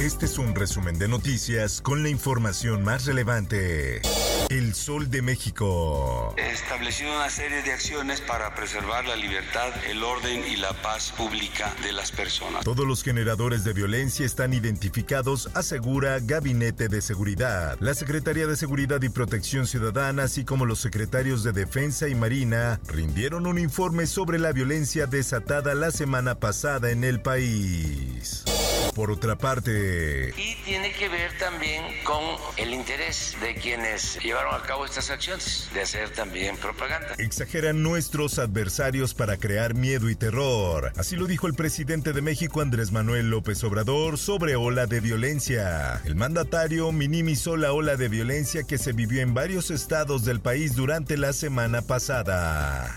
Este 0.00 0.24
es 0.24 0.38
un 0.38 0.54
resumen 0.54 0.98
de 0.98 1.08
noticias 1.08 1.82
con 1.82 2.02
la 2.02 2.08
información 2.08 2.82
más 2.82 3.04
relevante. 3.04 4.00
El 4.48 4.74
Sol 4.74 5.10
de 5.10 5.20
México. 5.20 6.34
Estableció 6.38 7.14
una 7.14 7.28
serie 7.28 7.62
de 7.62 7.74
acciones 7.74 8.22
para 8.22 8.54
preservar 8.54 9.04
la 9.04 9.14
libertad, 9.14 9.68
el 9.90 10.02
orden 10.02 10.42
y 10.50 10.56
la 10.56 10.72
paz 10.72 11.12
pública 11.14 11.74
de 11.82 11.92
las 11.92 12.12
personas. 12.12 12.64
Todos 12.64 12.86
los 12.86 13.02
generadores 13.02 13.62
de 13.62 13.74
violencia 13.74 14.24
están 14.24 14.54
identificados, 14.54 15.50
asegura 15.52 16.18
Gabinete 16.18 16.88
de 16.88 17.02
Seguridad. 17.02 17.76
La 17.80 17.92
Secretaría 17.92 18.46
de 18.46 18.56
Seguridad 18.56 19.02
y 19.02 19.10
Protección 19.10 19.66
Ciudadana, 19.66 20.22
así 20.22 20.46
como 20.46 20.64
los 20.64 20.80
secretarios 20.80 21.44
de 21.44 21.52
Defensa 21.52 22.08
y 22.08 22.14
Marina, 22.14 22.80
rindieron 22.86 23.46
un 23.46 23.58
informe 23.58 24.06
sobre 24.06 24.38
la 24.38 24.52
violencia 24.52 25.04
desatada 25.04 25.74
la 25.74 25.90
semana 25.90 26.36
pasada 26.36 26.90
en 26.90 27.04
el 27.04 27.20
país. 27.20 28.44
Por 28.94 29.10
otra 29.10 29.36
parte, 29.36 30.34
Y 30.36 30.56
tiene 30.64 30.92
que 30.92 31.08
ver 31.08 31.36
también 31.38 31.84
con 32.04 32.22
el 32.56 32.74
interés 32.74 33.36
de 33.40 33.54
quienes 33.54 34.18
llevaron 34.22 34.54
a 34.54 34.62
cabo 34.62 34.84
estas 34.84 35.10
acciones, 35.10 35.70
de 35.72 35.82
hacer 35.82 36.10
también 36.10 36.56
propaganda. 36.56 37.14
exageran 37.18 37.82
nuestros 37.82 38.38
adversarios 38.38 39.14
para 39.14 39.36
crear 39.36 39.74
miedo 39.74 40.10
y 40.10 40.16
terror. 40.16 40.92
Así 40.96 41.16
lo 41.16 41.26
dijo 41.26 41.46
el 41.46 41.54
presidente 41.54 42.12
de 42.12 42.20
México 42.20 42.60
Andrés 42.60 42.92
Manuel 42.92 43.30
López 43.30 43.62
Obrador 43.64 44.18
sobre 44.18 44.56
ola 44.56 44.86
de 44.86 45.00
violencia. 45.00 46.00
El 46.04 46.16
mandatario 46.16 46.92
minimizó 46.92 47.56
la 47.56 47.72
ola 47.72 47.96
de 47.96 48.08
violencia 48.08 48.64
que 48.64 48.76
se 48.78 48.92
vivió 48.92 49.22
en 49.22 49.34
varios 49.34 49.70
estados 49.70 50.24
del 50.24 50.40
país 50.40 50.74
durante 50.74 51.16
la 51.16 51.32
semana 51.32 51.82
pasada. 51.82 52.94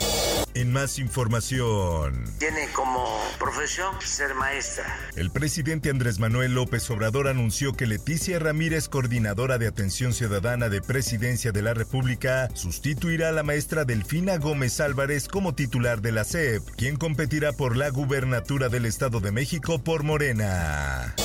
En 0.56 0.72
más 0.72 1.00
información. 1.00 2.26
Tiene 2.38 2.68
como 2.73 3.20
profesión 3.40 3.96
ser 4.02 4.36
maestra. 4.36 4.86
El 5.16 5.32
presidente 5.32 5.90
Andrés 5.90 6.20
Manuel 6.20 6.54
López 6.54 6.88
Obrador 6.92 7.28
anunció 7.28 7.73
que 7.73 7.88
Leticia 7.88 8.38
Ramírez, 8.38 8.88
coordinadora 8.88 9.58
de 9.58 9.68
atención 9.68 10.14
ciudadana 10.14 10.70
de 10.70 10.82
Presidencia 10.82 11.52
de 11.52 11.64
la 11.64 11.73
República, 11.73 12.50
sustituirá 12.54 13.30
a 13.30 13.32
la 13.32 13.42
maestra 13.42 13.84
Delfina 13.84 14.38
Gómez 14.38 14.80
Álvarez 14.80 15.28
como 15.28 15.56
titular 15.56 16.02
de 16.02 16.12
la 16.12 16.23
SEP, 16.23 16.64
quien 16.78 16.98
competirá 16.98 17.54
por 17.54 17.76
la 17.76 17.90
gubernatura 17.90 18.70
del 18.70 18.86
Estado 18.86 19.20
de 19.20 19.32
México 19.32 19.84
por 19.84 20.04
Morena. 20.04 21.16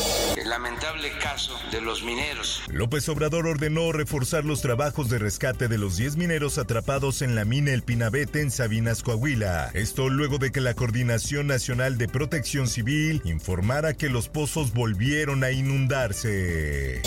Lamentable 0.44 1.10
caso 1.20 1.58
de 1.70 1.80
los 1.80 2.02
mineros. 2.02 2.62
López 2.68 3.08
Obrador 3.08 3.46
ordenó 3.46 3.92
reforzar 3.92 4.44
los 4.44 4.60
trabajos 4.60 5.08
de 5.08 5.18
rescate 5.18 5.68
de 5.68 5.78
los 5.78 5.96
10 5.96 6.16
mineros 6.16 6.58
atrapados 6.58 7.22
en 7.22 7.34
la 7.34 7.44
mina 7.44 7.72
El 7.72 7.82
Pinabete 7.82 8.40
en 8.40 8.50
Sabinas, 8.50 9.02
Coahuila. 9.02 9.70
Esto 9.74 10.08
luego 10.08 10.38
de 10.38 10.52
que 10.52 10.60
la 10.60 10.74
Coordinación 10.74 11.46
Nacional 11.46 11.98
de 11.98 12.08
Protección 12.08 12.68
Civil 12.68 13.20
informara 13.24 13.94
que 13.94 14.08
los 14.08 14.28
pozos 14.28 14.72
volvieron 14.72 15.44
a 15.44 15.50
inundarse. 15.50 17.02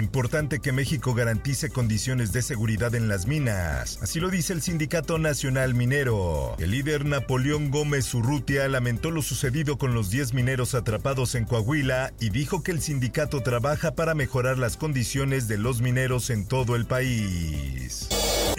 Importante 0.00 0.60
que 0.60 0.72
México 0.72 1.12
garantice 1.12 1.68
condiciones 1.68 2.32
de 2.32 2.40
seguridad 2.40 2.94
en 2.94 3.06
las 3.06 3.26
minas. 3.26 3.98
Así 4.00 4.18
lo 4.18 4.30
dice 4.30 4.54
el 4.54 4.62
Sindicato 4.62 5.18
Nacional 5.18 5.74
Minero. 5.74 6.56
El 6.58 6.70
líder 6.70 7.04
Napoleón 7.04 7.70
Gómez 7.70 8.12
Urrutia 8.14 8.66
lamentó 8.66 9.10
lo 9.10 9.20
sucedido 9.20 9.76
con 9.76 9.92
los 9.94 10.10
10 10.10 10.32
mineros 10.32 10.74
atrapados 10.74 11.34
en 11.34 11.44
Coahuila 11.44 12.14
y 12.18 12.30
dijo 12.30 12.62
que 12.62 12.72
el 12.72 12.80
sindicato 12.80 13.42
trabaja 13.42 13.94
para 13.94 14.14
mejorar 14.14 14.56
las 14.56 14.78
condiciones 14.78 15.48
de 15.48 15.58
los 15.58 15.82
mineros 15.82 16.30
en 16.30 16.46
todo 16.46 16.76
el 16.76 16.86
país. 16.86 18.08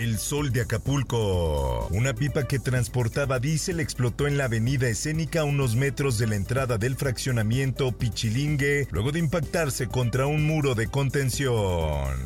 El 0.02 0.18
Sol 0.18 0.52
de 0.52 0.62
Acapulco. 0.62 1.88
Una 1.92 2.16
pipa 2.16 2.48
que 2.48 2.58
transportaba 2.58 3.38
diésel 3.38 3.80
explotó 3.80 4.26
en 4.26 4.36
la 4.36 4.46
avenida 4.46 4.88
escénica 4.88 5.42
a 5.42 5.44
unos 5.44 5.76
metros 5.76 6.18
de 6.18 6.26
la 6.26 6.38
entrada 6.38 6.80
del 6.80 6.96
fraccionamiento 6.96 7.92
Pichilingue 7.92 8.88
luego 8.90 9.12
de 9.12 9.20
impactarse 9.20 9.86
contra 9.86 10.26
un 10.26 10.44
muro 10.48 10.74
de 10.74 10.88
contención. 10.88 12.18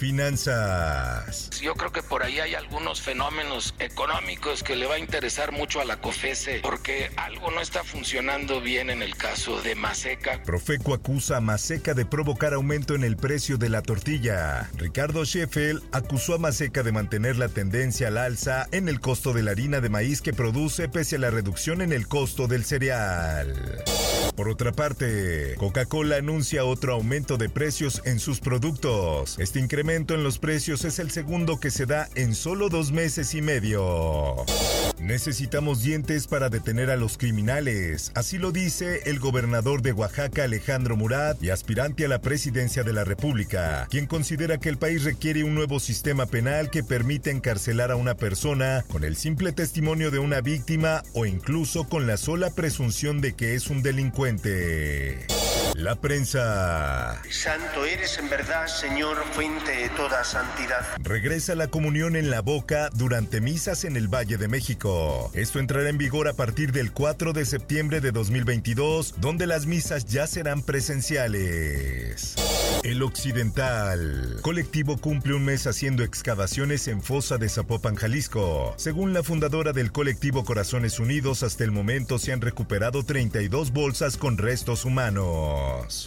Finanzas. 0.00 1.50
Yo 1.60 1.74
creo 1.74 1.92
que 1.92 2.02
por 2.02 2.22
ahí 2.22 2.40
hay 2.40 2.54
algunos 2.54 3.02
fenómenos 3.02 3.74
económicos 3.78 4.62
que 4.62 4.74
le 4.74 4.86
va 4.86 4.94
a 4.94 4.98
interesar 4.98 5.52
mucho 5.52 5.78
a 5.78 5.84
la 5.84 6.00
COFESE 6.00 6.60
porque 6.62 7.10
algo 7.16 7.50
no 7.50 7.60
está 7.60 7.84
funcionando 7.84 8.62
bien 8.62 8.88
en 8.88 9.02
el 9.02 9.14
caso 9.14 9.60
de 9.60 9.74
Maseca. 9.74 10.42
Profeco 10.42 10.94
acusa 10.94 11.36
a 11.36 11.40
Maseca 11.42 11.92
de 11.92 12.06
provocar 12.06 12.54
aumento 12.54 12.94
en 12.94 13.04
el 13.04 13.18
precio 13.18 13.58
de 13.58 13.68
la 13.68 13.82
tortilla. 13.82 14.70
Ricardo 14.78 15.22
Sheffield 15.26 15.82
acusó 15.92 16.36
a 16.36 16.38
Maseca 16.38 16.82
de 16.82 16.92
mantener 16.92 17.36
la 17.36 17.50
tendencia 17.50 18.08
al 18.08 18.16
alza 18.16 18.68
en 18.72 18.88
el 18.88 19.00
costo 19.00 19.34
de 19.34 19.42
la 19.42 19.50
harina 19.50 19.80
de 19.80 19.90
maíz 19.90 20.22
que 20.22 20.32
produce 20.32 20.88
pese 20.88 21.16
a 21.16 21.18
la 21.18 21.30
reducción 21.30 21.82
en 21.82 21.92
el 21.92 22.08
costo 22.08 22.46
del 22.46 22.64
cereal. 22.64 23.84
Por 24.40 24.48
otra 24.48 24.72
parte, 24.72 25.54
Coca-Cola 25.58 26.16
anuncia 26.16 26.64
otro 26.64 26.94
aumento 26.94 27.36
de 27.36 27.50
precios 27.50 28.00
en 28.06 28.18
sus 28.18 28.40
productos. 28.40 29.38
Este 29.38 29.60
incremento 29.60 30.14
en 30.14 30.24
los 30.24 30.38
precios 30.38 30.86
es 30.86 30.98
el 30.98 31.10
segundo 31.10 31.60
que 31.60 31.70
se 31.70 31.84
da 31.84 32.08
en 32.14 32.34
solo 32.34 32.70
dos 32.70 32.90
meses 32.90 33.34
y 33.34 33.42
medio. 33.42 34.36
Necesitamos 34.98 35.82
dientes 35.82 36.26
para 36.26 36.48
detener 36.48 36.90
a 36.90 36.96
los 36.96 37.18
criminales, 37.18 38.12
así 38.14 38.38
lo 38.38 38.50
dice 38.50 39.00
el 39.04 39.18
gobernador 39.18 39.82
de 39.82 39.92
Oaxaca 39.92 40.44
Alejandro 40.44 40.96
Murat 40.96 41.42
y 41.42 41.50
aspirante 41.50 42.04
a 42.04 42.08
la 42.08 42.20
presidencia 42.20 42.82
de 42.82 42.92
la 42.92 43.04
República, 43.04 43.88
quien 43.90 44.06
considera 44.06 44.58
que 44.58 44.68
el 44.68 44.78
país 44.78 45.04
requiere 45.04 45.44
un 45.44 45.54
nuevo 45.54 45.80
sistema 45.80 46.26
penal 46.26 46.70
que 46.70 46.82
permita 46.82 47.30
encarcelar 47.30 47.90
a 47.90 47.96
una 47.96 48.14
persona 48.14 48.84
con 48.90 49.04
el 49.04 49.16
simple 49.16 49.52
testimonio 49.52 50.10
de 50.10 50.18
una 50.18 50.40
víctima 50.40 51.02
o 51.14 51.24
incluso 51.26 51.84
con 51.84 52.06
la 52.06 52.16
sola 52.16 52.50
presunción 52.50 53.20
de 53.20 53.34
que 53.34 53.54
es 53.54 53.68
un 53.68 53.82
delincuente. 53.82 54.29
La 55.74 55.96
prensa. 55.96 57.20
Santo 57.30 57.84
eres 57.84 58.16
en 58.18 58.30
verdad, 58.30 58.68
Señor, 58.68 59.16
fuente 59.32 59.72
de 59.72 59.88
toda 59.90 60.22
santidad. 60.22 60.86
Regresa 61.02 61.56
la 61.56 61.66
comunión 61.66 62.14
en 62.14 62.30
la 62.30 62.40
boca 62.40 62.90
durante 62.92 63.40
misas 63.40 63.84
en 63.84 63.96
el 63.96 64.06
Valle 64.06 64.36
de 64.36 64.46
México. 64.46 65.32
Esto 65.34 65.58
entrará 65.58 65.88
en 65.88 65.98
vigor 65.98 66.28
a 66.28 66.34
partir 66.34 66.70
del 66.70 66.92
4 66.92 67.32
de 67.32 67.44
septiembre 67.44 68.00
de 68.00 68.12
2022, 68.12 69.14
donde 69.16 69.48
las 69.48 69.66
misas 69.66 70.04
ya 70.04 70.28
serán 70.28 70.62
presenciales. 70.62 72.36
El 72.90 73.04
Occidental. 73.04 74.38
Colectivo 74.42 74.96
cumple 74.96 75.34
un 75.34 75.44
mes 75.44 75.68
haciendo 75.68 76.02
excavaciones 76.02 76.88
en 76.88 77.00
fosa 77.00 77.38
de 77.38 77.48
Zapopan, 77.48 77.94
Jalisco. 77.94 78.74
Según 78.78 79.12
la 79.12 79.22
fundadora 79.22 79.72
del 79.72 79.92
colectivo 79.92 80.44
Corazones 80.44 80.98
Unidos, 80.98 81.44
hasta 81.44 81.62
el 81.62 81.70
momento 81.70 82.18
se 82.18 82.32
han 82.32 82.40
recuperado 82.40 83.04
32 83.04 83.70
bolsas 83.70 84.16
con 84.16 84.38
restos 84.38 84.84
humanos. 84.84 86.06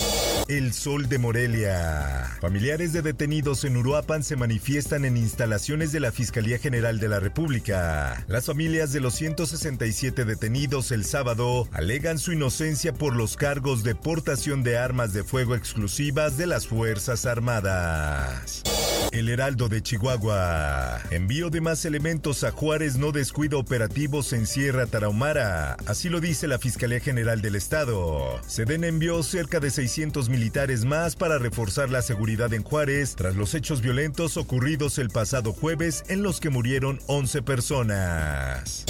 El 0.49 0.73
Sol 0.73 1.07
de 1.07 1.19
Morelia. 1.19 2.35
Familiares 2.41 2.91
de 2.91 3.01
detenidos 3.01 3.63
en 3.63 3.77
Uruapan 3.77 4.21
se 4.21 4.35
manifiestan 4.35 5.05
en 5.05 5.15
instalaciones 5.15 5.93
de 5.93 6.01
la 6.01 6.11
Fiscalía 6.11 6.59
General 6.59 6.99
de 6.99 7.07
la 7.07 7.21
República. 7.21 8.25
Las 8.27 8.47
familias 8.47 8.91
de 8.91 8.99
los 8.99 9.13
167 9.13 10.25
detenidos 10.25 10.91
el 10.91 11.05
sábado 11.05 11.69
alegan 11.71 12.19
su 12.19 12.33
inocencia 12.33 12.93
por 12.93 13.15
los 13.15 13.37
cargos 13.37 13.83
de 13.83 13.95
portación 13.95 14.63
de 14.63 14.77
armas 14.77 15.13
de 15.13 15.23
fuego 15.23 15.55
exclusivas 15.55 16.35
de 16.35 16.45
las 16.45 16.67
Fuerzas 16.73 17.27
Armadas. 17.27 18.63
El 19.11 19.29
Heraldo 19.29 19.69
de 19.69 19.83
Chihuahua. 19.83 20.99
Envío 21.11 21.51
de 21.51 21.61
más 21.61 21.85
elementos 21.85 22.43
a 22.43 22.49
Juárez 22.49 22.97
no 22.97 23.11
descuida 23.11 23.57
operativos 23.57 24.33
en 24.33 24.47
Sierra 24.47 24.87
Tarahumara. 24.87 25.77
Así 25.85 26.09
lo 26.09 26.19
dice 26.19 26.47
la 26.47 26.57
Fiscalía 26.57 26.99
General 26.99 27.43
del 27.43 27.55
Estado. 27.55 28.41
Seden 28.47 28.85
envió 28.85 29.21
cerca 29.21 29.59
de 29.59 29.69
600 29.69 30.29
militares 30.29 30.83
más 30.83 31.15
para 31.15 31.37
reforzar 31.37 31.91
la 31.91 32.01
seguridad 32.01 32.51
en 32.53 32.63
Juárez 32.63 33.15
tras 33.15 33.35
los 33.35 33.53
hechos 33.53 33.81
violentos 33.81 34.35
ocurridos 34.35 34.97
el 34.97 35.09
pasado 35.09 35.53
jueves 35.53 36.03
en 36.07 36.23
los 36.23 36.39
que 36.39 36.49
murieron 36.49 36.99
11 37.05 37.43
personas. 37.43 38.83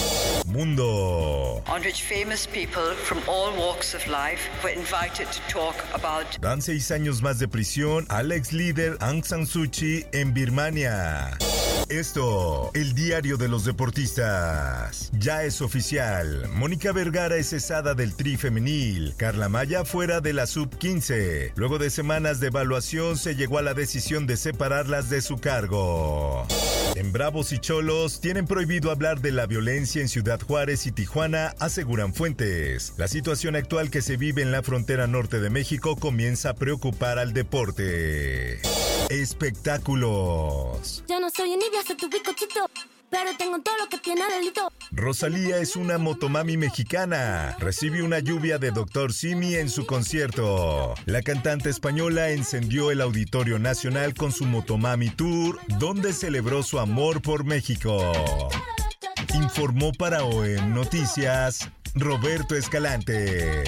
Mundo. 0.54 1.60
on 1.66 1.82
which 1.82 2.02
famous 2.02 2.46
people 2.46 2.94
from 3.02 3.18
all 3.26 3.50
walks 3.56 3.92
of 3.94 4.06
life 4.06 4.48
were 4.62 4.70
invited 4.70 5.26
to 5.32 5.40
talk 5.48 5.74
about 5.92 6.24
Dan 6.40 6.62
seis 6.62 6.90
años 6.92 7.22
más 7.22 7.40
de 7.40 7.48
prisión 7.48 8.06
al 8.08 8.30
ex 8.30 8.52
líder 8.52 8.96
Aung 9.00 9.24
San 9.24 9.46
Suu 9.46 9.68
Kyi 9.68 10.06
en 10.12 10.32
Birmania. 10.32 11.36
Esto, 11.88 12.70
el 12.74 12.94
diario 12.94 13.36
de 13.36 13.48
los 13.48 13.64
deportistas. 13.64 15.10
Ya 15.18 15.42
es 15.42 15.60
oficial. 15.60 16.48
Mónica 16.54 16.92
Vergara 16.92 17.36
es 17.36 17.48
cesada 17.50 17.94
del 17.94 18.14
tri 18.14 18.36
femenil. 18.36 19.14
Carla 19.16 19.48
Maya 19.48 19.84
fuera 19.84 20.20
de 20.20 20.32
la 20.32 20.46
sub 20.46 20.78
15. 20.78 21.52
Luego 21.56 21.78
de 21.78 21.90
semanas 21.90 22.40
de 22.40 22.46
evaluación 22.46 23.16
se 23.18 23.34
llegó 23.34 23.58
a 23.58 23.62
la 23.62 23.74
decisión 23.74 24.26
de 24.26 24.36
separarlas 24.36 25.10
de 25.10 25.20
su 25.20 25.38
cargo. 25.38 26.46
En 26.96 27.12
Bravos 27.12 27.52
y 27.52 27.58
Cholos 27.58 28.20
tienen 28.20 28.46
prohibido 28.46 28.92
hablar 28.92 29.20
de 29.20 29.32
la 29.32 29.46
violencia 29.46 30.00
en 30.00 30.08
Ciudad 30.08 30.40
Juárez 30.40 30.86
y 30.86 30.92
Tijuana, 30.92 31.52
aseguran 31.58 32.14
fuentes. 32.14 32.94
La 32.98 33.08
situación 33.08 33.56
actual 33.56 33.90
que 33.90 34.00
se 34.00 34.16
vive 34.16 34.42
en 34.42 34.52
la 34.52 34.62
frontera 34.62 35.08
norte 35.08 35.40
de 35.40 35.50
México 35.50 35.96
comienza 35.96 36.50
a 36.50 36.54
preocupar 36.54 37.18
al 37.18 37.32
deporte. 37.32 38.60
Espectáculos. 39.10 41.02
Yo 41.08 41.18
no 41.18 41.30
soy 41.30 41.52
soy 41.84 41.96
tu 41.96 42.08
bicochito. 42.08 42.70
Pero 43.14 43.30
tengo 43.38 43.58
todo 43.60 43.76
lo 43.78 43.88
que 43.88 43.96
tiene 43.98 44.22
delito. 44.28 44.72
Rosalía 44.90 45.58
es 45.58 45.76
una 45.76 45.98
motomami 45.98 46.56
mexicana. 46.56 47.54
Recibe 47.60 48.02
una 48.02 48.18
lluvia 48.18 48.58
de 48.58 48.72
Dr. 48.72 49.12
Simi 49.12 49.54
en 49.54 49.70
su 49.70 49.86
concierto. 49.86 50.94
La 51.06 51.22
cantante 51.22 51.70
española 51.70 52.30
encendió 52.30 52.90
el 52.90 53.00
Auditorio 53.00 53.60
Nacional 53.60 54.14
con 54.14 54.32
su 54.32 54.46
Motomami 54.46 55.10
Tour, 55.10 55.60
donde 55.78 56.12
celebró 56.12 56.64
su 56.64 56.80
amor 56.80 57.22
por 57.22 57.44
México. 57.44 58.10
Informó 59.34 59.92
para 59.92 60.24
OEM 60.24 60.74
Noticias 60.74 61.68
Roberto 61.94 62.56
Escalante. 62.56 63.62